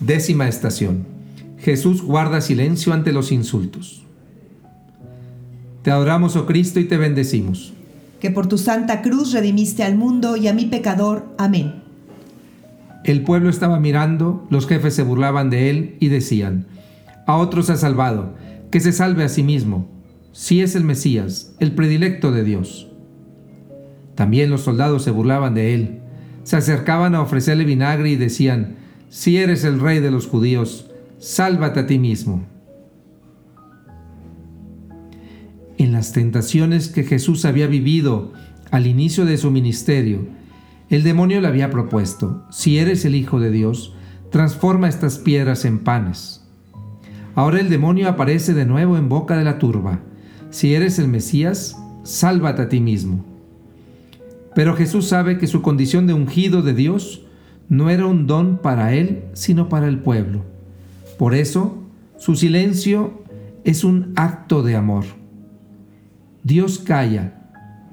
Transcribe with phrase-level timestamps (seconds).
[0.00, 1.06] Décima estación.
[1.58, 4.04] Jesús guarda silencio ante los insultos.
[5.82, 7.72] Te adoramos, oh Cristo, y te bendecimos.
[8.20, 11.26] Que por tu santa cruz redimiste al mundo y a mi pecador.
[11.36, 11.82] Amén.
[13.04, 16.66] El pueblo estaba mirando, los jefes se burlaban de él y decían,
[17.26, 18.34] a otros ha salvado,
[18.70, 19.88] que se salve a sí mismo,
[20.32, 22.88] si es el Mesías, el predilecto de Dios.
[24.14, 26.00] También los soldados se burlaban de él,
[26.42, 28.76] se acercaban a ofrecerle vinagre y decían,
[29.08, 32.44] si eres el rey de los judíos, sálvate a ti mismo.
[35.78, 38.32] En las tentaciones que Jesús había vivido
[38.70, 40.26] al inicio de su ministerio,
[40.90, 43.94] el demonio le había propuesto, si eres el Hijo de Dios,
[44.30, 46.44] transforma estas piedras en panes.
[47.34, 50.00] Ahora el demonio aparece de nuevo en boca de la turba,
[50.50, 53.24] si eres el Mesías, sálvate a ti mismo.
[54.54, 57.27] Pero Jesús sabe que su condición de ungido de Dios
[57.68, 60.44] no era un don para él, sino para el pueblo.
[61.18, 61.82] Por eso,
[62.16, 63.22] su silencio
[63.64, 65.04] es un acto de amor.
[66.42, 67.34] Dios calla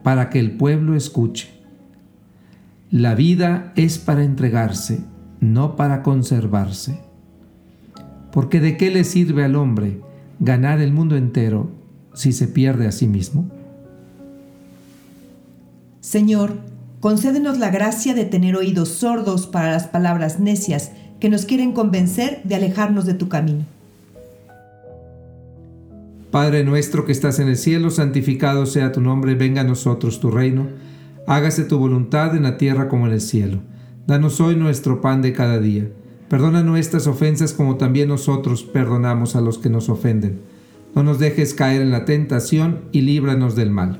[0.04, 1.50] para que el pueblo escuche.
[2.92, 5.04] La vida es para entregarse,
[5.42, 7.02] no para conservarse.
[8.32, 10.02] Porque ¿de qué le sirve al hombre
[10.40, 11.72] ganar el mundo entero
[12.14, 13.50] si se pierde a sí mismo?
[16.00, 16.60] Señor,
[17.06, 22.42] concédenos la gracia de tener oídos sordos para las palabras necias que nos quieren convencer
[22.46, 23.64] de alejarnos de tu camino.
[26.32, 30.32] Padre nuestro que estás en el cielo, santificado sea tu nombre, venga a nosotros tu
[30.32, 30.66] reino,
[31.28, 33.60] hágase tu voluntad en la tierra como en el cielo.
[34.08, 35.88] Danos hoy nuestro pan de cada día.
[36.28, 40.42] Perdona nuestras ofensas como también nosotros perdonamos a los que nos ofenden.
[40.96, 44.00] No nos dejes caer en la tentación y líbranos del mal.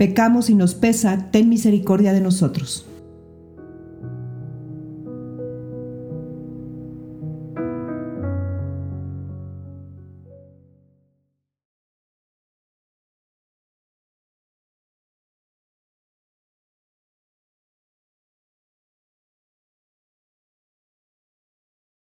[0.00, 2.86] pecamos y nos pesa, ten misericordia de nosotros.